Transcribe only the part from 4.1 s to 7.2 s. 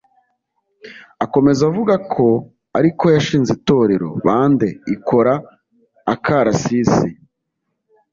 (bande) ikora akarasisi